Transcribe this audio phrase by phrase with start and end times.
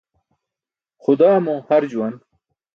[1.03, 2.13] Xudaa mo har juwan.